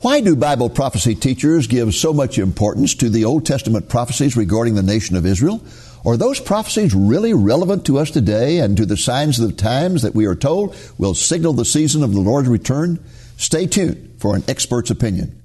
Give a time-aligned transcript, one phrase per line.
[0.00, 4.74] Why do Bible prophecy teachers give so much importance to the Old Testament prophecies regarding
[4.74, 5.62] the nation of Israel?
[6.04, 10.02] Are those prophecies really relevant to us today and to the signs of the times
[10.02, 13.02] that we are told will signal the season of the Lord's return?
[13.38, 15.42] Stay tuned for an expert's opinion.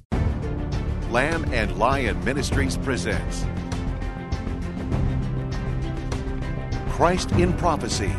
[1.11, 3.45] Lamb and Lion Ministries presents
[6.89, 8.11] Christ in Prophecy,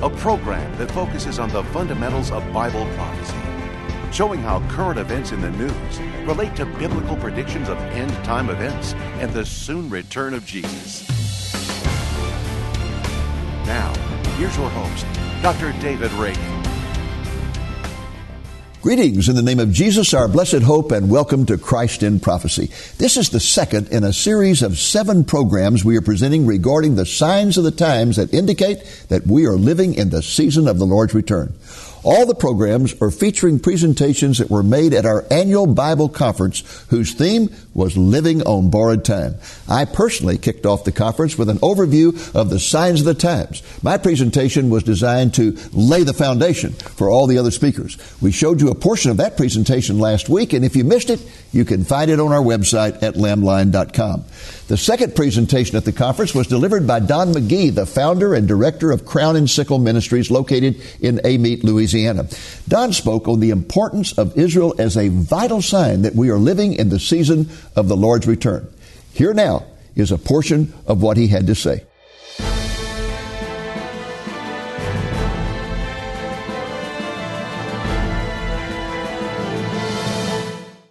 [0.00, 3.47] a program that focuses on the fundamentals of Bible prophecy
[4.12, 8.94] showing how current events in the news relate to biblical predictions of end time events
[9.20, 11.08] and the soon return of Jesus.
[13.66, 13.92] Now,
[14.36, 15.06] here's your host,
[15.42, 15.72] Dr.
[15.80, 16.58] David Reagan.
[18.80, 22.70] Greetings in the name of Jesus, our blessed hope, and welcome to Christ in Prophecy.
[22.96, 27.04] This is the second in a series of seven programs we are presenting regarding the
[27.04, 30.86] signs of the times that indicate that we are living in the season of the
[30.86, 31.52] Lord's return.
[32.04, 37.12] All the programs are featuring presentations that were made at our annual Bible conference whose
[37.12, 39.34] theme was Living on Borrowed Time.
[39.68, 43.62] I personally kicked off the conference with an overview of the signs of the times.
[43.82, 47.98] My presentation was designed to lay the foundation for all the other speakers.
[48.20, 51.20] We showed you a portion of that presentation last week, and if you missed it,
[51.52, 54.24] you can find it on our website at lamblion.com.
[54.68, 58.92] The second presentation at the conference was delivered by Don McGee, the founder and director
[58.92, 62.28] of Crown and Sickle Ministries located in Amite, Louisiana.
[62.68, 66.74] Don spoke on the importance of Israel as a vital sign that we are living
[66.74, 68.70] in the season of the Lord's return.
[69.14, 69.64] Here now
[69.96, 71.84] is a portion of what he had to say.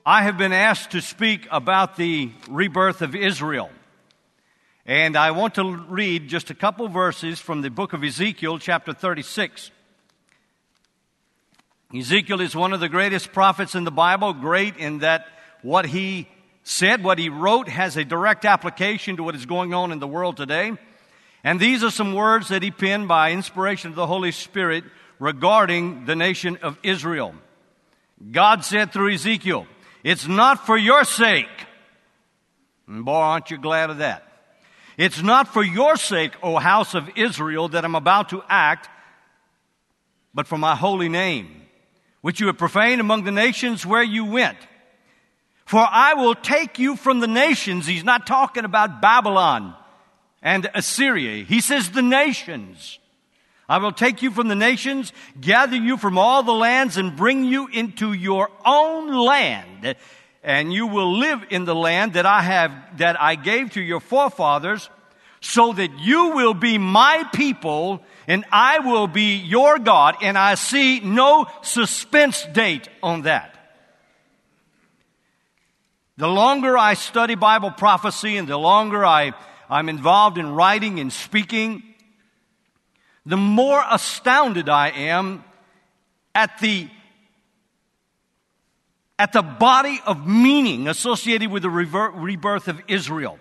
[0.08, 3.70] I have been asked to speak about the rebirth of Israel.
[4.86, 8.94] And I want to read just a couple verses from the book of Ezekiel, chapter
[8.94, 9.70] 36.
[11.94, 15.28] Ezekiel is one of the greatest prophets in the Bible, great in that
[15.62, 16.30] what he
[16.64, 20.08] said, what he wrote, has a direct application to what is going on in the
[20.08, 20.72] world today.
[21.44, 24.86] And these are some words that he penned by inspiration of the Holy Spirit
[25.20, 27.36] regarding the nation of Israel.
[28.32, 29.68] God said through Ezekiel,
[30.04, 31.48] it's not for your sake.
[32.88, 34.24] And boy, aren't you glad of that?
[34.98, 38.90] It's not for your sake, O house of Israel, that I'm about to act,
[40.34, 41.64] but for my holy name,
[42.22, 44.58] which you have profaned among the nations where you went.
[45.66, 47.86] For I will take you from the nations.
[47.86, 49.76] He's not talking about Babylon
[50.42, 51.44] and Assyria.
[51.44, 53.00] He says the nations.
[53.70, 55.12] I will take you from the nations,
[55.42, 59.96] gather you from all the lands, and bring you into your own land.
[60.42, 64.00] And you will live in the land that I have, that I gave to your
[64.00, 64.90] forefathers,
[65.42, 70.16] so that you will be my people, and I will be your God.
[70.22, 73.54] And I see no suspense date on that.
[76.16, 79.34] The longer I study Bible prophecy and the longer I,
[79.70, 81.84] I'm involved in writing and speaking,
[83.28, 85.44] the more astounded I am
[86.34, 86.90] at the
[89.20, 93.38] at the body of meaning associated with the rebirth of Israel.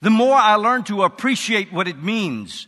[0.00, 2.66] The more I learn to appreciate what it means,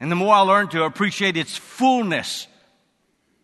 [0.00, 2.48] and the more I learn to appreciate its fullness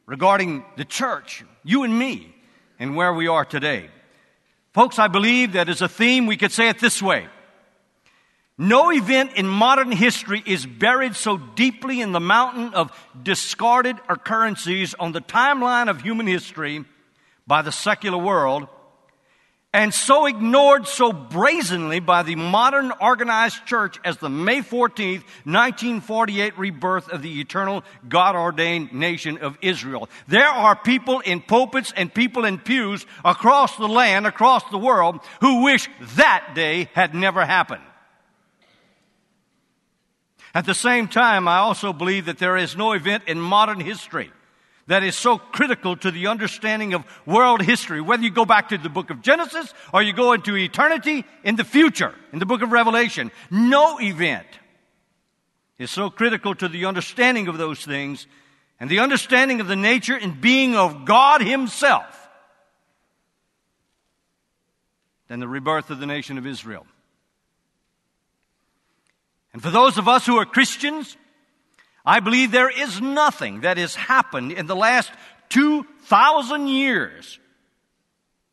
[0.07, 2.35] regarding the church, you and me,
[2.81, 3.91] and where we are today.
[4.73, 7.29] Folks, I believe that as a theme, we could say it this way
[8.61, 14.95] no event in modern history is buried so deeply in the mountain of discarded occurrences
[15.01, 16.85] on the timeline of human history
[17.47, 18.69] by the secular world
[19.73, 26.59] and so ignored so brazenly by the modern organized church as the May 14th, 1948
[26.59, 30.11] rebirth of the eternal God ordained nation of Israel.
[30.27, 35.21] There are people in pulpits and people in pews across the land, across the world,
[35.41, 37.83] who wish that day had never happened.
[40.55, 44.33] At the same time, I also believe that there is no event in modern history
[44.89, 48.79] that is so critical to the understanding of world history, whether you go back to
[48.79, 52.63] the book of Genesis or you go into eternity in the future, in the book
[52.63, 53.31] of Revelation.
[53.53, 54.49] No event
[55.79, 58.27] is so critical to the understanding of those things
[58.81, 62.29] and the understanding of the nature and being of God Himself
[65.29, 66.85] than the rebirth of the nation of Israel.
[69.53, 71.17] And for those of us who are Christians,
[72.05, 75.11] I believe there is nothing that has happened in the last
[75.51, 77.39] 2,000 years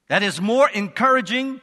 [0.08, 1.62] that is more encouraging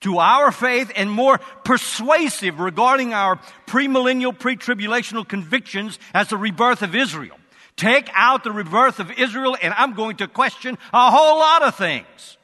[0.00, 6.94] to our faith and more persuasive regarding our premillennial, pre-tribulational convictions as the rebirth of
[6.94, 7.36] Israel.
[7.76, 11.74] Take out the rebirth of Israel, and I'm going to question a whole lot of
[11.74, 12.36] things.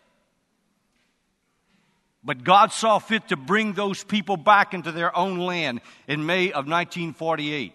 [2.22, 6.48] But God saw fit to bring those people back into their own land in May
[6.48, 7.74] of 1948.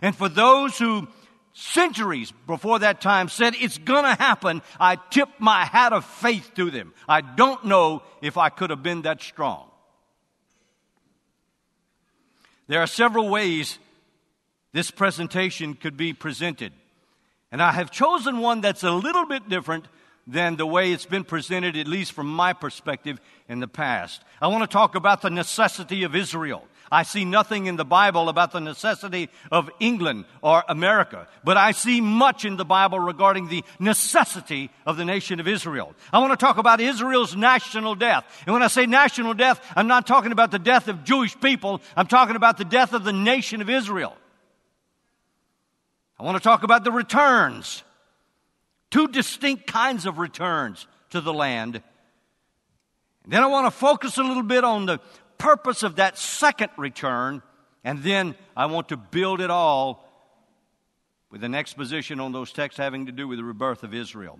[0.00, 1.08] And for those who
[1.52, 6.52] centuries before that time said it's going to happen, I tip my hat of faith
[6.54, 6.94] to them.
[7.08, 9.68] I don't know if I could have been that strong.
[12.68, 13.78] There are several ways
[14.72, 16.72] this presentation could be presented.
[17.50, 19.86] And I have chosen one that's a little bit different
[20.28, 24.22] than the way it's been presented, at least from my perspective in the past.
[24.42, 26.62] I want to talk about the necessity of Israel.
[26.92, 31.72] I see nothing in the Bible about the necessity of England or America, but I
[31.72, 35.94] see much in the Bible regarding the necessity of the nation of Israel.
[36.12, 38.24] I want to talk about Israel's national death.
[38.46, 41.80] And when I say national death, I'm not talking about the death of Jewish people,
[41.96, 44.16] I'm talking about the death of the nation of Israel.
[46.18, 47.82] I want to talk about the returns.
[48.90, 51.82] Two distinct kinds of returns to the land.
[53.24, 55.00] And then I want to focus a little bit on the
[55.36, 57.42] purpose of that second return.
[57.84, 60.08] And then I want to build it all
[61.30, 64.38] with an exposition on those texts having to do with the rebirth of Israel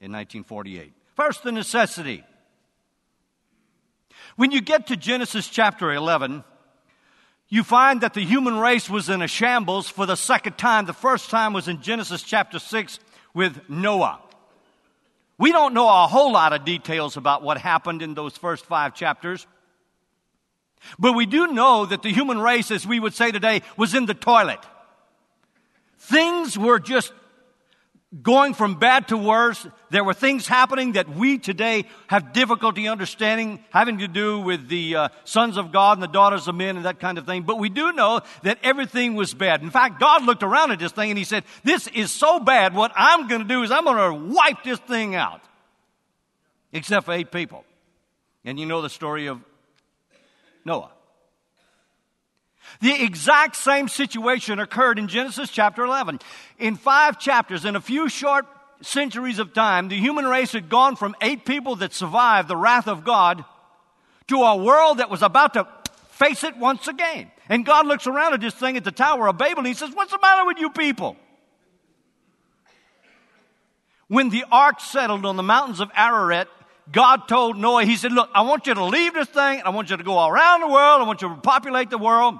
[0.00, 0.92] in 1948.
[1.14, 2.24] First, the necessity.
[4.36, 6.44] When you get to Genesis chapter 11,
[7.48, 10.86] you find that the human race was in a shambles for the second time.
[10.86, 12.98] The first time was in Genesis chapter 6
[13.34, 14.20] with Noah.
[15.36, 18.94] We don't know a whole lot of details about what happened in those first five
[18.94, 19.46] chapters.
[20.98, 24.06] But we do know that the human race, as we would say today, was in
[24.06, 24.60] the toilet.
[25.98, 27.12] Things were just
[28.22, 29.66] going from bad to worse.
[29.90, 34.96] There were things happening that we today have difficulty understanding, having to do with the
[34.96, 37.42] uh, sons of God and the daughters of men and that kind of thing.
[37.42, 39.62] But we do know that everything was bad.
[39.62, 42.74] In fact, God looked around at this thing and He said, This is so bad.
[42.74, 45.40] What I'm going to do is I'm going to wipe this thing out.
[46.72, 47.64] Except for eight people.
[48.44, 49.40] And you know the story of
[50.64, 50.93] Noah.
[52.80, 56.20] The exact same situation occurred in Genesis chapter 11.
[56.58, 58.46] In five chapters, in a few short
[58.82, 62.88] centuries of time, the human race had gone from eight people that survived the wrath
[62.88, 63.44] of God
[64.28, 65.66] to a world that was about to
[66.10, 67.30] face it once again.
[67.48, 69.90] And God looks around at this thing at the Tower of Babel and he says,
[69.92, 71.16] What's the matter with you people?
[74.08, 76.48] When the ark settled on the mountains of Ararat,
[76.92, 79.62] God told Noah, He said, Look, I want you to leave this thing.
[79.64, 81.00] I want you to go around the world.
[81.00, 82.38] I want you to populate the world.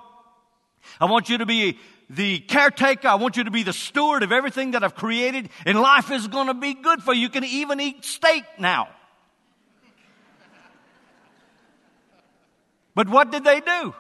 [1.01, 1.79] I want you to be
[2.11, 3.09] the caretaker.
[3.09, 6.29] I want you to be the steward of everything that I've created, and life is
[6.29, 7.23] going to be good for you.
[7.23, 8.89] You can even eat steak now.
[12.95, 13.95] But what did they do?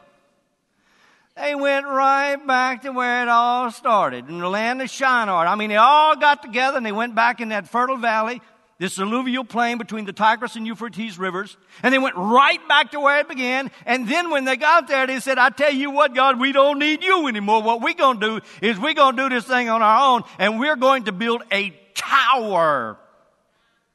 [1.36, 5.46] They went right back to where it all started, in the land of Shinar.
[5.46, 8.40] I mean, they all got together and they went back in that fertile valley
[8.78, 13.00] this alluvial plain between the Tigris and Euphrates rivers, and they went right back to
[13.00, 13.70] where it began.
[13.86, 16.78] And then when they got there, they said, I tell you what, God, we don't
[16.78, 17.62] need you anymore.
[17.62, 20.24] What we're going to do is we're going to do this thing on our own,
[20.38, 22.98] and we're going to build a tower.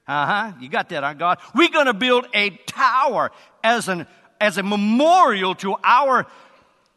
[0.08, 0.52] Uh huh.
[0.60, 1.40] You got that, huh, God?
[1.54, 3.32] We're going to build a tower
[3.64, 4.08] as an,
[4.42, 6.26] as a memorial to our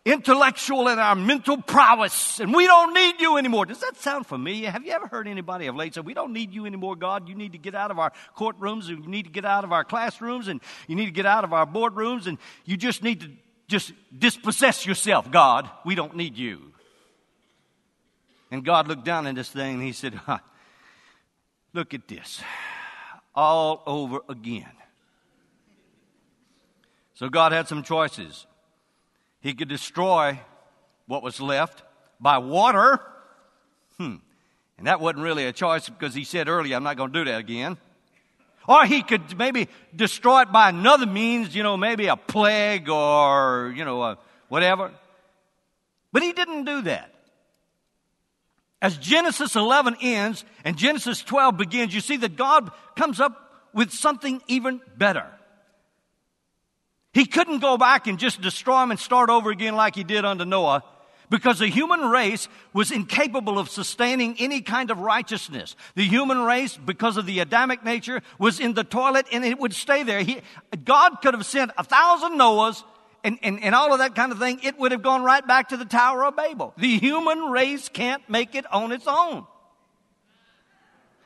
[0.04, 3.66] intellectual and our mental prowess, and we don't need you anymore.
[3.66, 4.70] Does that sound familiar?
[4.70, 7.28] Have you ever heard anybody of late say, We don't need you anymore, God?
[7.28, 9.72] You need to get out of our courtrooms, and you need to get out of
[9.72, 13.20] our classrooms, and you need to get out of our boardrooms, and you just need
[13.20, 13.31] to
[13.69, 15.70] just dispossess yourself, God.
[15.84, 16.72] We don't need you.
[18.50, 20.38] And God looked down at this thing and he said, huh,
[21.72, 22.43] Look at this.
[23.34, 24.70] All over again.
[27.15, 28.46] So God had some choices.
[29.43, 30.41] He could destroy
[31.06, 31.82] what was left
[32.20, 33.01] by water.
[33.99, 34.17] Hmm.
[34.79, 37.31] And that wasn't really a choice because he said earlier, I'm not going to do
[37.31, 37.77] that again.
[38.69, 43.75] Or he could maybe destroy it by another means, you know, maybe a plague or,
[43.77, 44.17] you know,
[44.49, 44.93] whatever.
[46.13, 47.13] But he didn't do that.
[48.81, 53.93] As Genesis 11 ends and Genesis 12 begins, you see that God comes up with
[53.93, 55.27] something even better.
[57.12, 60.24] He couldn't go back and just destroy them and start over again like he did
[60.24, 60.82] under Noah
[61.28, 65.76] because the human race was incapable of sustaining any kind of righteousness.
[65.94, 69.72] The human race, because of the Adamic nature, was in the toilet and it would
[69.72, 70.22] stay there.
[70.22, 70.42] He,
[70.84, 72.84] God could have sent a thousand Noahs
[73.24, 74.60] and, and, and all of that kind of thing.
[74.62, 76.74] It would have gone right back to the Tower of Babel.
[76.76, 79.46] The human race can't make it on its own.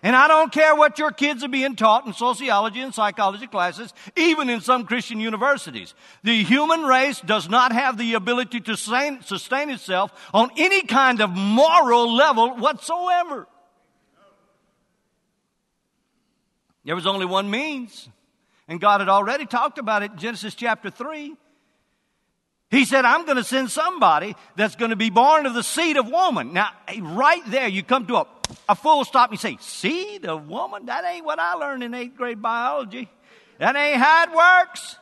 [0.06, 3.92] And I don't care what your kids are being taught in sociology and psychology classes,
[4.14, 5.94] even in some Christian universities.
[6.22, 11.30] The human race does not have the ability to sustain itself on any kind of
[11.30, 13.48] moral level whatsoever.
[16.84, 18.08] There was only one means,
[18.68, 21.34] and God had already talked about it in Genesis chapter 3.
[22.68, 25.96] He said, I'm going to send somebody that's going to be born of the seed
[25.96, 26.52] of woman.
[26.52, 26.70] Now,
[27.00, 28.26] right there, you come to a
[28.68, 30.86] a full stop you say, seed of woman?
[30.86, 33.08] That ain't what I learned in eighth grade biology.
[33.58, 34.96] That ain't how it works.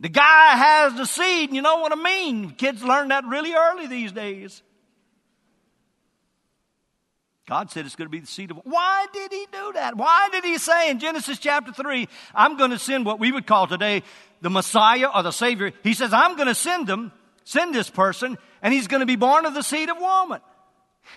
[0.00, 2.50] The guy has the seed, and you know what I mean.
[2.50, 4.62] Kids learn that really early these days.
[7.48, 8.58] God said it's going to be the seed of.
[8.64, 9.96] Why did he do that?
[9.96, 13.46] Why did he say in Genesis chapter 3, I'm going to send what we would
[13.46, 14.02] call today
[14.42, 15.72] the Messiah or the Savior?
[15.82, 17.10] He says, I'm going to send them,
[17.44, 20.40] send this person, and he's going to be born of the seed of woman.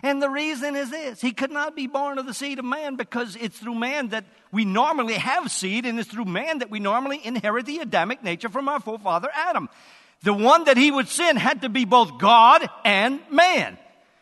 [0.04, 2.96] And the reason is this He could not be born of the seed of man
[2.96, 6.80] because it's through man that we normally have seed, and it's through man that we
[6.80, 9.70] normally inherit the Adamic nature from our forefather Adam.
[10.24, 13.78] The one that he would sin had to be both God and man.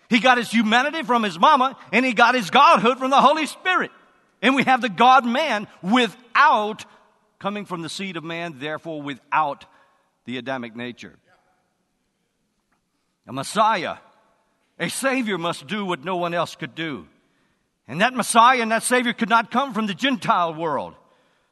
[0.09, 3.45] He got his humanity from his mama, and he got his godhood from the Holy
[3.45, 3.91] Spirit.
[4.41, 6.85] And we have the God man without
[7.37, 9.65] coming from the seed of man, therefore without
[10.25, 11.17] the Adamic nature.
[13.27, 13.97] A Messiah
[14.79, 17.07] a Savior must do what no one else could do.
[17.87, 20.95] And that Messiah and that Savior could not come from the Gentile world.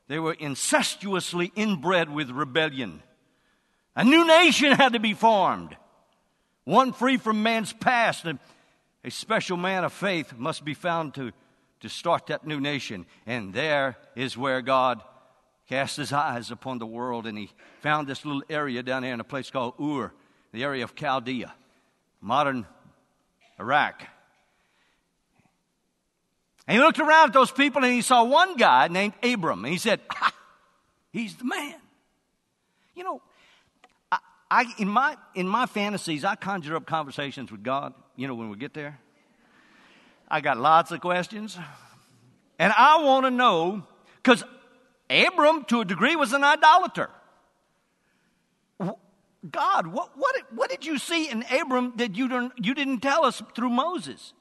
[0.08, 3.02] They were incestuously inbred with rebellion.
[3.96, 5.76] A new nation had to be formed,
[6.64, 8.26] one free from man's past.
[8.26, 8.40] And
[9.04, 11.32] a special man of faith must be found to,
[11.82, 13.06] to start that new nation.
[13.26, 15.02] And there is where God
[15.68, 17.50] cast his eyes upon the world and he
[17.82, 20.14] found this little area down here in a place called Ur,
[20.54, 21.54] the area of Chaldea,
[22.22, 22.66] modern
[23.60, 24.04] Iraq.
[26.68, 29.64] And he looked around at those people and he saw one guy named Abram.
[29.64, 30.02] And he said,
[31.12, 31.76] He's the man.
[32.94, 33.22] You know,
[34.12, 34.18] I,
[34.52, 38.50] I, in, my, in my fantasies, I conjure up conversations with God, you know, when
[38.50, 39.00] we get there.
[40.28, 41.58] I got lots of questions.
[42.60, 43.84] And I want to know,
[44.22, 44.44] because
[45.10, 47.10] Abram, to a degree, was an idolater.
[49.52, 53.26] God, what, what, what did you see in Abram that you didn't, you didn't tell
[53.26, 54.34] us through Moses?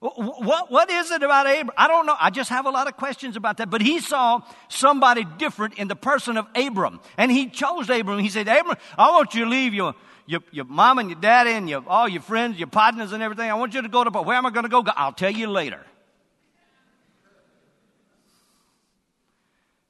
[0.00, 1.70] What, what is it about Abram?
[1.76, 2.16] I don't know.
[2.20, 3.68] I just have a lot of questions about that.
[3.68, 7.00] But he saw somebody different in the person of Abram.
[7.16, 8.20] And he chose Abram.
[8.20, 9.94] He said, Abram, I want you to leave your,
[10.26, 13.50] your, your mom and your daddy and your, all your friends, your partners and everything.
[13.50, 14.84] I want you to go to, but where am I going to go?
[14.96, 15.84] I'll tell you later.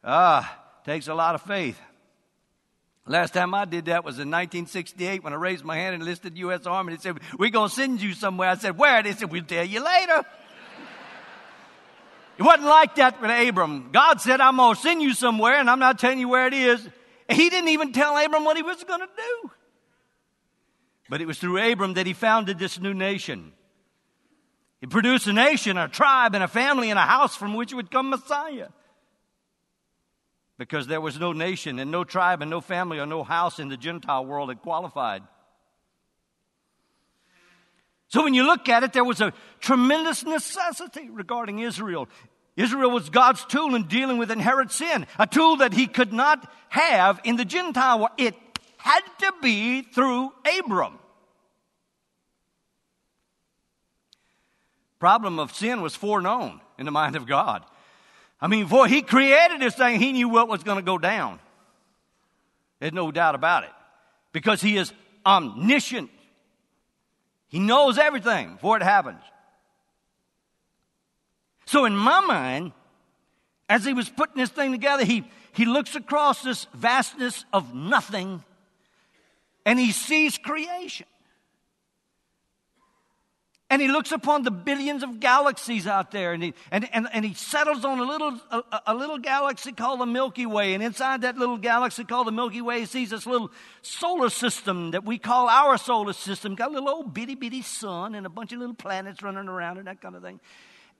[0.03, 1.79] Ah, takes a lot of faith.
[3.09, 6.35] Last time I did that was in 1968 when I raised my hand and enlisted
[6.35, 6.67] the U.S.
[6.67, 6.95] Army.
[6.95, 8.51] They said, We're going to send you somewhere.
[8.51, 9.03] I said, Where?
[9.03, 10.25] They said, We'll tell you later.
[12.37, 13.89] it wasn't like that with Abram.
[13.93, 16.53] God said, I'm going to send you somewhere, and I'm not telling you where it
[16.53, 16.87] is.
[17.31, 19.51] he didn't even tell Abram what he was going to do.
[21.09, 23.53] But it was through Abram that he founded this new nation.
[24.83, 27.91] He produced a nation, a tribe, and a family, and a house from which would
[27.91, 28.69] come Messiah
[30.59, 33.69] because there was no nation and no tribe and no family or no house in
[33.69, 35.23] the Gentile world that qualified.
[38.09, 42.09] So when you look at it, there was a tremendous necessity regarding Israel.
[42.57, 46.51] Israel was God's tool in dealing with inherent sin, a tool that he could not
[46.71, 48.11] have in the Gentile world.
[48.19, 48.35] It
[48.79, 50.99] had to be through Abram.
[54.99, 57.65] Problem of sin was foreknown in the mind of God.
[58.41, 61.41] I mean, before he created this thing, he knew what was going to go down.
[62.79, 63.71] There's no doubt about it.
[64.33, 64.93] Because he is
[65.27, 66.11] omniscient.
[67.49, 69.23] He knows everything before it happens.
[71.67, 72.73] So, in my mind,
[73.69, 78.43] as he was putting this thing together, he, he looks across this vastness of nothing
[79.67, 81.07] and he sees creation.
[83.71, 87.23] And he looks upon the billions of galaxies out there and he, and, and, and
[87.23, 90.73] he settles on a little, a, a, little galaxy called the Milky Way.
[90.73, 93.51] And inside that little galaxy called the Milky Way, he sees this little
[93.83, 96.55] solar system that we call our solar system.
[96.55, 99.77] Got a little old bitty bitty sun and a bunch of little planets running around
[99.77, 100.41] and that kind of thing.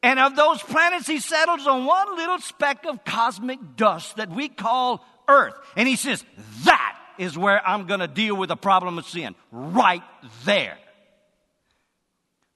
[0.03, 4.49] And of those planets, he settles on one little speck of cosmic dust that we
[4.49, 5.55] call Earth.
[5.75, 6.23] And he says,
[6.65, 9.35] that is where I'm going to deal with the problem of sin.
[9.51, 10.03] Right
[10.45, 10.77] there.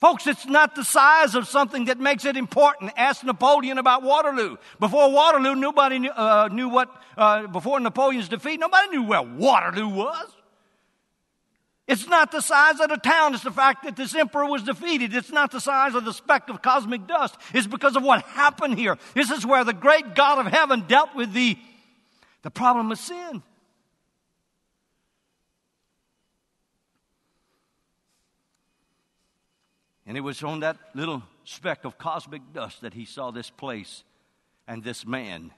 [0.03, 2.91] Folks, it's not the size of something that makes it important.
[2.97, 4.57] Ask Napoleon about Waterloo.
[4.81, 9.87] Before Waterloo, nobody knew, uh, knew what, uh, before Napoleon's defeat, nobody knew where Waterloo
[9.87, 10.27] was.
[11.87, 15.15] It's not the size of the town, it's the fact that this emperor was defeated.
[15.15, 17.37] It's not the size of the speck of cosmic dust.
[17.55, 18.99] It's because of what happened here.
[19.15, 21.57] This is where the great God of heaven dealt with the,
[22.43, 23.45] the problem of sin.
[30.07, 34.05] And it was on that little speck of cosmic dust that he saw this place
[34.67, 35.53] and this man.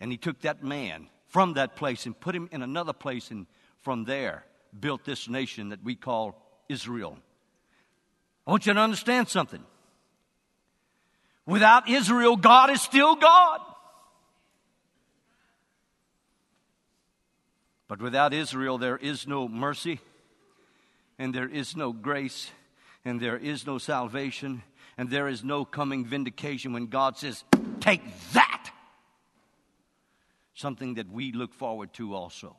[0.00, 3.46] And he took that man from that place and put him in another place, and
[3.80, 4.44] from there
[4.78, 6.36] built this nation that we call
[6.68, 7.18] Israel.
[8.46, 9.62] I want you to understand something.
[11.46, 13.60] Without Israel, God is still God.
[17.88, 20.00] But without Israel, there is no mercy,
[21.18, 22.50] and there is no grace,
[23.04, 24.62] and there is no salvation,
[24.96, 27.44] and there is no coming vindication when God says,
[27.80, 28.70] Take that!
[30.54, 32.56] Something that we look forward to also.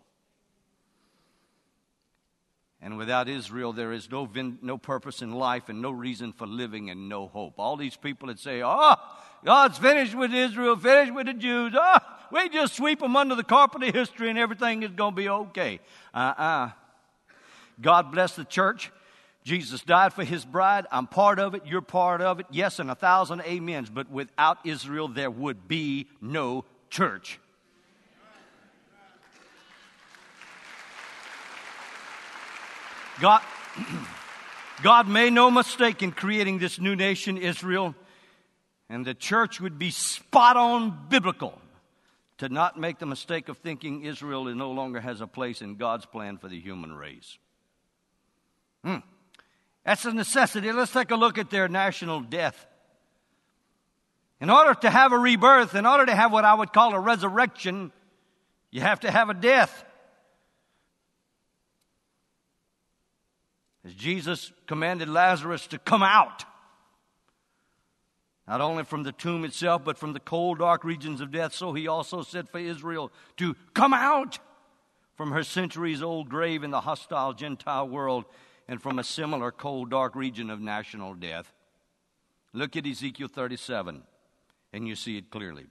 [2.81, 6.45] And without Israel, there is no, vin- no purpose in life and no reason for
[6.45, 7.53] living and no hope.
[7.57, 8.95] All these people that say, oh,
[9.45, 11.73] God's finished with Israel, finished with the Jews.
[11.73, 11.97] Oh,
[12.33, 15.29] we just sweep them under the carpet of history and everything is going to be
[15.29, 15.79] okay.
[16.13, 16.43] Uh uh-uh.
[16.43, 16.71] uh
[17.79, 18.91] God bless the church.
[19.43, 20.85] Jesus died for his bride.
[20.91, 21.63] I'm part of it.
[21.65, 22.45] You're part of it.
[22.49, 23.89] Yes, and a thousand amens.
[23.89, 27.39] But without Israel, there would be no church.
[33.19, 33.41] God,
[34.81, 37.95] God made no mistake in creating this new nation, Israel,
[38.89, 41.59] and the church would be spot on biblical
[42.39, 46.05] to not make the mistake of thinking Israel no longer has a place in God's
[46.05, 47.37] plan for the human race.
[48.83, 48.97] Hmm.
[49.85, 50.71] That's a necessity.
[50.71, 52.67] Let's take a look at their national death.
[54.39, 56.99] In order to have a rebirth, in order to have what I would call a
[56.99, 57.91] resurrection,
[58.71, 59.85] you have to have a death.
[63.85, 66.45] As Jesus commanded Lazarus to come out,
[68.47, 71.73] not only from the tomb itself, but from the cold, dark regions of death, so
[71.73, 74.39] he also said for Israel to come out
[75.15, 78.25] from her centuries old grave in the hostile Gentile world
[78.67, 81.51] and from a similar cold, dark region of national death.
[82.53, 84.03] Look at Ezekiel 37,
[84.71, 85.65] and you see it clearly.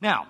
[0.00, 0.28] Now,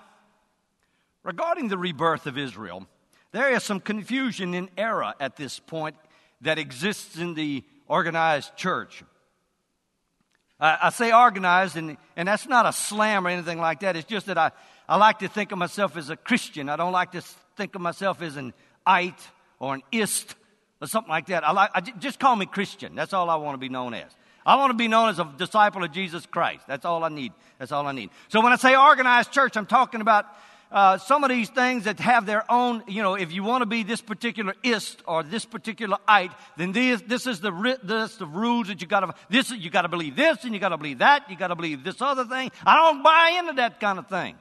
[1.22, 2.86] regarding the rebirth of Israel,
[3.32, 5.96] there is some confusion in error at this point
[6.40, 9.04] that exists in the organized church.
[10.58, 13.96] I, I say organized, and, and that's not a slam or anything like that.
[13.96, 14.50] It's just that I,
[14.88, 16.68] I like to think of myself as a Christian.
[16.68, 17.22] I don't like to
[17.56, 18.54] think of myself as an
[18.86, 19.20] ite
[19.58, 20.34] or an ist
[20.80, 21.46] or something like that.
[21.46, 22.94] I like, I, just call me Christian.
[22.94, 24.10] That's all I want to be known as.
[24.44, 26.64] I want to be known as a disciple of Jesus Christ.
[26.68, 27.32] That's all I need.
[27.58, 28.10] That's all I need.
[28.28, 30.26] So when I say organized church, I'm talking about
[30.70, 33.66] uh, some of these things that have their own, you know, if you want to
[33.66, 38.34] be this particular ist or this particular ite, then this, this is the list of
[38.34, 40.76] rules that you got to, this, you got to believe this and you got to
[40.76, 42.50] believe that, you got to believe this other thing.
[42.64, 44.36] I don't buy into that kind of thing.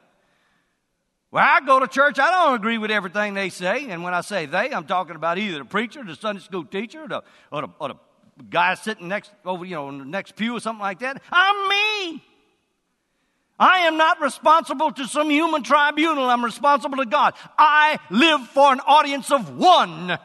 [1.36, 3.89] Well, I go to church, I don't agree with everything they say.
[3.89, 7.04] And when I say they, I'm talking about either the preacher, the Sunday school teacher,
[7.04, 7.95] or the, or the, or the
[8.50, 11.21] guy sitting next over, you know, in the next pew or something like that.
[11.30, 12.24] I'm me.
[13.60, 16.24] I am not responsible to some human tribunal.
[16.24, 17.34] I'm responsible to God.
[17.58, 20.17] I live for an audience of one.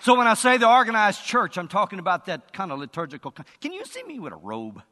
[0.00, 3.34] So when I say the organized church, I'm talking about that kind of liturgical.
[3.60, 4.82] Can you see me with a robe?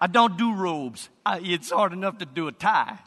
[0.00, 1.08] I don't do robes.
[1.24, 2.98] I, it's hard enough to do a tie.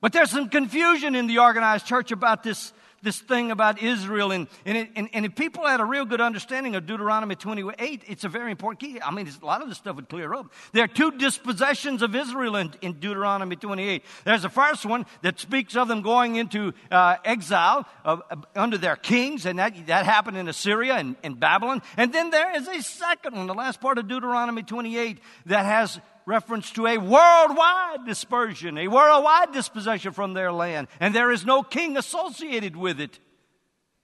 [0.00, 4.32] But there's some confusion in the organized church about this this thing about Israel.
[4.32, 8.02] And, and, it, and, and, if people had a real good understanding of Deuteronomy 28,
[8.06, 9.00] it's a very important key.
[9.00, 10.52] I mean, a lot of this stuff would clear up.
[10.72, 14.02] There are two dispossessions of Israel in, in Deuteronomy 28.
[14.24, 18.18] There's the first one that speaks of them going into uh, exile uh,
[18.56, 21.82] under their kings, and that, that happened in Assyria and, and Babylon.
[21.96, 26.00] And then there is a second one, the last part of Deuteronomy 28, that has
[26.28, 31.62] reference to a worldwide dispersion, a worldwide dispossession from their land, and there is no
[31.62, 33.18] king associated with it.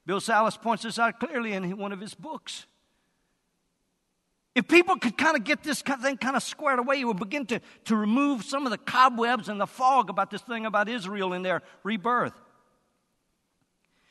[0.07, 2.67] Bill Salus points this out clearly in one of his books.
[4.55, 7.45] If people could kind of get this thing kind of squared away, it would begin
[7.47, 11.35] to, to remove some of the cobwebs and the fog about this thing about Israel
[11.35, 12.41] and their rebirth.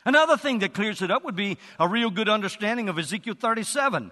[0.06, 4.12] Another thing that clears it up would be a real good understanding of Ezekiel 37.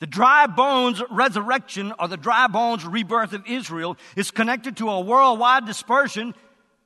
[0.00, 5.00] The dry bones resurrection or the dry bones rebirth of Israel is connected to a
[5.00, 6.34] worldwide dispersion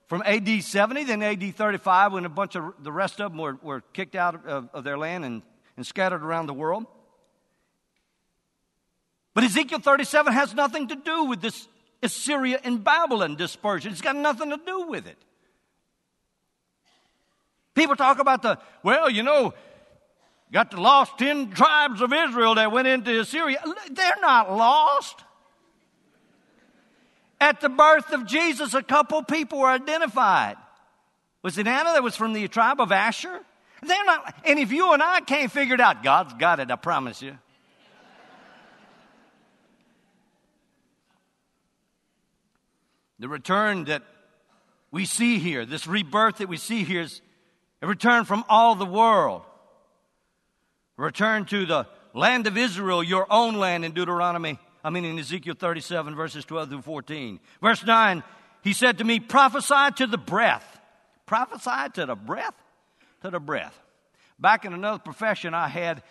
[0.07, 3.59] from AD 70, then AD 35, when a bunch of the rest of them were,
[3.62, 5.42] were kicked out of, of their land and,
[5.77, 6.87] and scattered around the world.
[9.35, 11.68] But Ezekiel 37 has nothing to do with this
[12.03, 13.92] Assyria and Babylon dispersion.
[13.92, 15.16] It's got nothing to do with it.
[17.75, 19.55] People talk about the, well, you know,
[20.53, 23.59] got the lost 10 tribes of Israel that went into Assyria.
[23.91, 25.25] They're not lost.
[27.41, 30.57] At the birth of Jesus, a couple people were identified.
[31.43, 33.41] Was it Anna that was from the tribe of Asher?
[33.83, 36.77] They're not, and if you and I can't figure it out, God's got it, I
[36.77, 37.37] promise you.
[43.19, 44.03] the return that
[44.91, 47.21] we see here, this rebirth that we see here, is
[47.81, 49.43] a return from all the world.
[50.97, 55.55] Return to the land of Israel, your own land in Deuteronomy, I mean in Ezekiel
[55.59, 57.41] 37, verses 12 through 14.
[57.61, 58.23] Verse 9,
[58.63, 60.81] he said to me, prophesy to the breath.
[61.27, 62.55] Prophesy to the breath?
[63.23, 63.79] To the breath.
[64.39, 66.03] Back in another profession I had,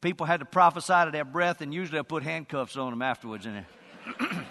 [0.00, 3.46] people had to prophesy to their breath, and usually I put handcuffs on them afterwards.
[3.46, 3.64] And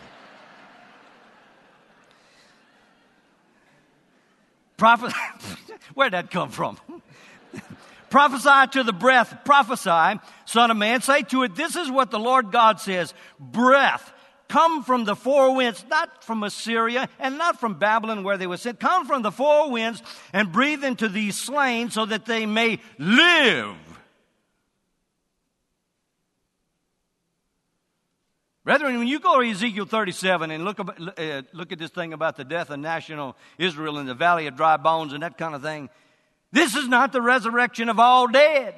[4.78, 5.14] Prophet,
[5.94, 6.78] where'd that come from?
[8.12, 12.19] prophesy to the breath, prophesy, son of man, say to it, this is what the
[12.19, 14.13] Lord God says, breath,
[14.47, 18.58] come from the four winds, not from Assyria and not from Babylon where they were
[18.58, 22.80] sent, come from the four winds and breathe into these slain so that they may
[23.00, 23.76] live.
[28.63, 32.38] Brethren, when you go to Ezekiel 37 and look, uh, look at this thing about
[32.38, 35.63] the death of national Israel in the valley of dry bones and that kind of
[35.63, 35.89] thing,
[36.52, 38.76] this is not the resurrection of all dead.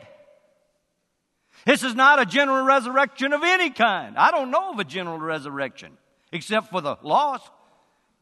[1.66, 4.18] This is not a general resurrection of any kind.
[4.18, 5.98] I don't know of a general resurrection
[6.32, 7.50] except for the lost.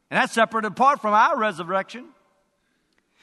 [0.09, 2.05] And that's separate apart from our resurrection.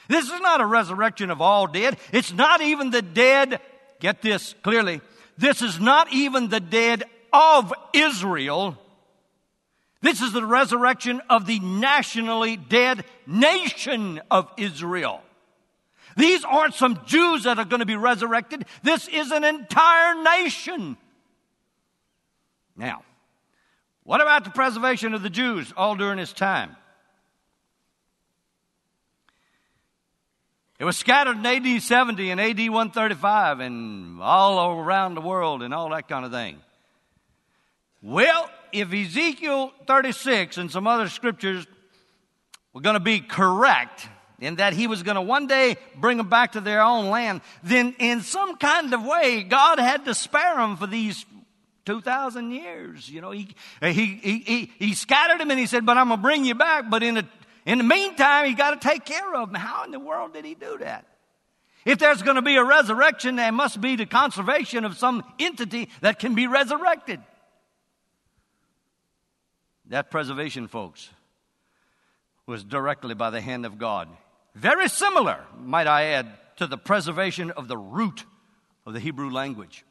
[0.09, 1.99] This is not a resurrection of all dead.
[2.13, 3.61] It's not even the dead.
[4.01, 5.01] Get this clearly.
[5.37, 8.77] This is not even the dead of Israel.
[10.01, 15.21] This is the resurrection of the nationally dead nation of Israel.
[16.19, 18.65] These aren't some Jews that are going to be resurrected.
[18.83, 20.97] This is an entire nation.
[22.77, 23.05] Now,
[24.03, 26.75] what about the preservation of the Jews all during this time?
[30.81, 35.73] It was scattered in AD 70 and AD 135 and all around the world and
[35.73, 36.59] all that kind of thing.
[38.03, 41.65] Well, if Ezekiel 36 and some other scriptures
[42.73, 44.09] were going to be correct,
[44.41, 47.41] in that he was going to one day bring them back to their own land,
[47.63, 51.27] then in some kind of way, God had to spare them for these
[51.87, 53.09] 2,000 years.
[53.09, 56.23] You know, he, he, he, he, scattered them and he said, but I'm going to
[56.23, 56.91] bring you back.
[56.91, 57.27] But in the,
[57.65, 59.61] in the meantime, he got to take care of them.
[59.61, 61.07] How in the world did he do that?
[61.85, 65.89] If there's going to be a resurrection, there must be the conservation of some entity
[66.03, 67.21] that can be resurrected.
[69.87, 71.09] That preservation, folks,
[72.47, 74.09] was directly by the hand of God.
[74.59, 78.25] Very similar, might I add, to the preservation of the root
[78.85, 79.85] of the Hebrew language.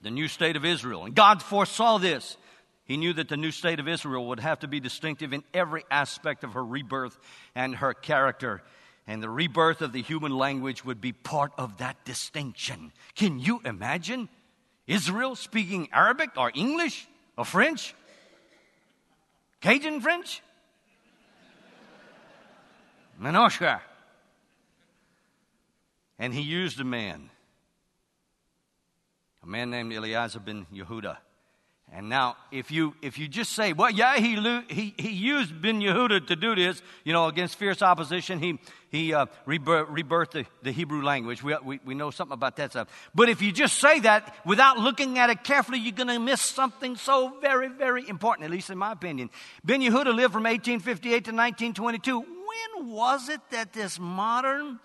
[0.00, 1.04] The new state of Israel.
[1.04, 2.38] And God foresaw this.
[2.84, 5.84] He knew that the new state of Israel would have to be distinctive in every
[5.90, 7.18] aspect of her rebirth
[7.54, 8.62] and her character.
[9.06, 12.92] And the rebirth of the human language would be part of that distinction.
[13.14, 14.30] Can you imagine
[14.86, 17.94] Israel speaking Arabic or English or French
[19.60, 20.40] Cajun French?
[23.20, 23.80] Manoshka.
[26.18, 27.30] And he used a man,
[29.42, 31.18] a man named Eliezer ben Yehuda.
[31.90, 34.36] And now, if you, if you just say, well, yeah, he,
[34.68, 38.58] he, he used Ben Yehuda to do this, you know, against fierce opposition, he,
[38.90, 41.42] he uh, rebirth, rebirthed the, the Hebrew language.
[41.42, 42.88] We, we, we know something about that stuff.
[43.14, 46.42] But if you just say that without looking at it carefully, you're going to miss
[46.42, 49.30] something so very, very important, at least in my opinion.
[49.64, 52.37] Ben Yehuda lived from 1858 to 1922.
[52.48, 54.78] When was it that this modern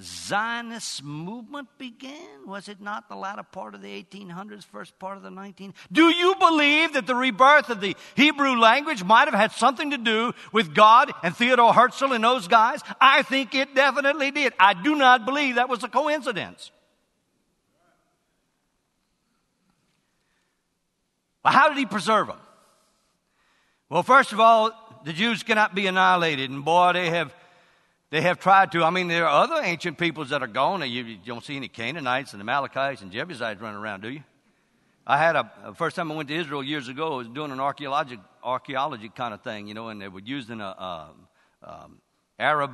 [0.00, 2.46] Zionist movement began?
[2.46, 5.74] Was it not the latter part of the 1800s, first part of the 1900s?
[5.92, 9.98] Do you believe that the rebirth of the Hebrew language might have had something to
[9.98, 12.80] do with God and Theodore Herzl and those guys?
[13.00, 14.54] I think it definitely did.
[14.58, 16.70] I do not believe that was a coincidence.
[21.44, 22.38] Well, how did he preserve them?
[23.88, 24.72] Well, first of all,
[25.04, 27.34] the Jews cannot be annihilated, and boy, they have
[28.10, 28.82] they have tried to.
[28.82, 30.88] I mean, there are other ancient peoples that are gone.
[30.88, 34.24] You, don't see any Canaanites and Amalekites and Jebusites running around, do you?
[35.06, 37.60] I had a, first time I went to Israel years ago, I was doing an
[37.60, 41.10] archaeology, archaeology kind of thing, you know, and they were using a, a
[41.62, 42.00] um,
[42.38, 42.72] Arab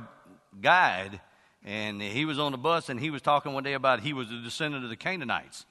[0.59, 1.21] guide,
[1.63, 4.31] and he was on the bus and he was talking one day about he was
[4.31, 5.65] a descendant of the Canaanites.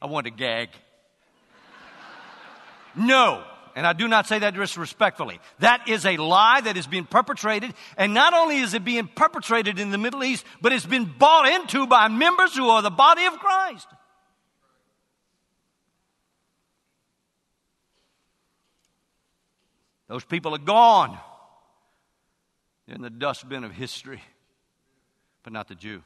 [0.00, 0.70] I wanted to gag.
[2.98, 3.44] No.
[3.76, 5.38] And I do not say that disrespectfully.
[5.58, 7.74] That is a lie that is being perpetrated.
[7.98, 11.46] And not only is it being perpetrated in the Middle East, but it's been bought
[11.46, 13.86] into by members who are the body of Christ.
[20.08, 21.18] Those people are gone
[22.86, 24.22] They're in the dustbin of history,
[25.42, 26.02] but not the Jew.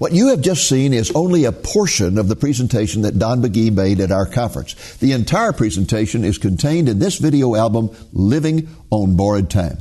[0.00, 3.70] What you have just seen is only a portion of the presentation that Don McGee
[3.70, 4.96] made at our conference.
[4.96, 9.76] The entire presentation is contained in this video album, Living on Borrowed Time.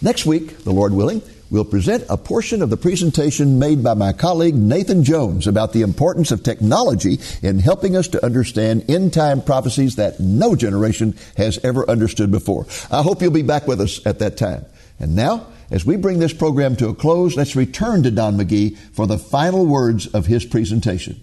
[0.00, 4.12] Next week, the Lord willing, we'll present a portion of the presentation made by my
[4.12, 9.42] colleague Nathan Jones about the importance of technology in helping us to understand end time
[9.42, 12.68] prophecies that no generation has ever understood before.
[12.88, 14.64] I hope you'll be back with us at that time.
[15.00, 18.76] And now, as we bring this program to a close, let's return to Don McGee
[18.76, 21.20] for the final words of his presentation.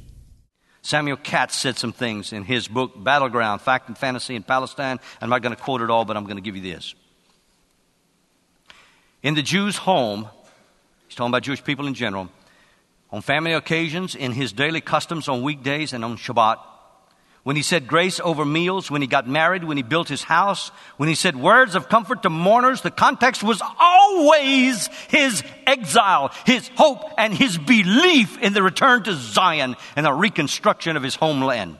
[0.81, 4.99] Samuel Katz said some things in his book, Battleground Fact and Fantasy in Palestine.
[5.21, 6.93] I'm not going to quote it all, but I'm going to give you this.
[9.21, 10.27] In the Jew's home,
[11.07, 12.29] he's talking about Jewish people in general,
[13.11, 16.57] on family occasions, in his daily customs on weekdays and on Shabbat,
[17.43, 20.69] when he said grace over meals, when he got married, when he built his house,
[20.95, 26.69] when he said words of comfort to mourners, the context was always his exile, his
[26.75, 31.79] hope, and his belief in the return to Zion and the reconstruction of his homeland.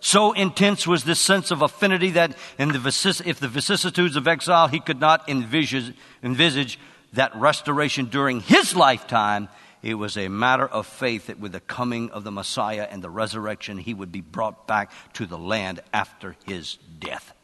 [0.00, 4.26] So intense was this sense of affinity that in the vicis- if the vicissitudes of
[4.26, 6.78] exile he could not envisage, envisage
[7.14, 9.48] that restoration during his lifetime,
[9.84, 13.10] it was a matter of faith that with the coming of the Messiah and the
[13.10, 17.34] resurrection, he would be brought back to the land after his death.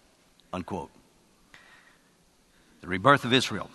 [0.50, 0.90] Unquote.
[2.80, 3.68] The rebirth of Israel.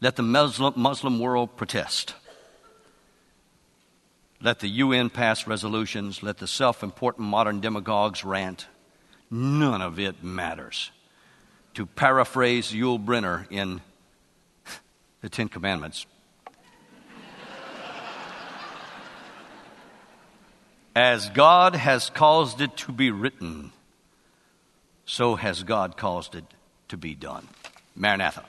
[0.00, 2.14] Let the Muslim, Muslim world protest.
[4.40, 6.22] Let the UN pass resolutions.
[6.22, 8.68] Let the self important modern demagogues rant.
[9.30, 10.92] None of it matters.
[11.74, 13.82] To paraphrase Yul Brynner in
[15.20, 16.06] the Ten Commandments,
[20.94, 23.72] As God has caused it to be written,
[25.04, 26.44] so has God caused it
[26.88, 27.46] to be done.
[27.94, 28.44] Maranatha.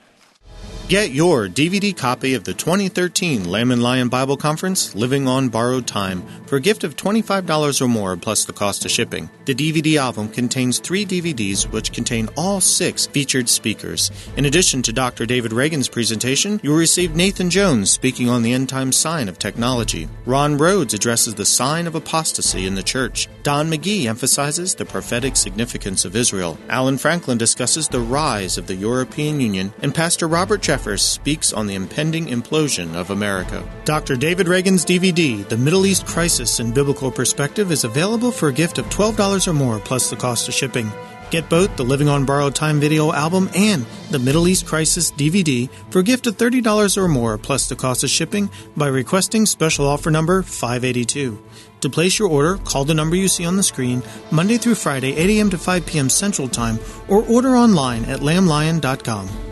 [0.88, 5.86] Get your DVD copy of the 2013 Lamb and Lion Bible Conference, Living on Borrowed
[5.86, 9.30] Time, for a gift of $25 or more plus the cost of shipping.
[9.46, 14.10] The DVD album contains three DVDs which contain all six featured speakers.
[14.36, 15.24] In addition to Dr.
[15.24, 20.10] David Reagan's presentation, you'll receive Nathan Jones speaking on the end time sign of technology.
[20.26, 23.28] Ron Rhodes addresses the sign of apostasy in the church.
[23.44, 26.58] Don McGee emphasizes the prophetic significance of Israel.
[26.68, 31.66] Alan Franklin discusses the rise of the European Union, and Pastor Robert Jeffress speaks on
[31.66, 33.62] the impending implosion of America.
[33.84, 34.16] Dr.
[34.16, 38.78] David Reagan's DVD, The Middle East Crisis in Biblical Perspective, is available for a gift
[38.78, 40.90] of $12 or more plus the cost of shipping.
[41.30, 45.70] Get both the Living on Borrowed Time video album and the Middle East Crisis DVD
[45.90, 49.86] for a gift of $30 or more plus the cost of shipping by requesting special
[49.86, 51.40] offer number 582.
[51.82, 55.16] To place your order, call the number you see on the screen Monday through Friday,
[55.16, 55.50] 8 a.m.
[55.50, 56.10] to 5 p.m.
[56.10, 59.51] Central Time, or order online at lamblion.com.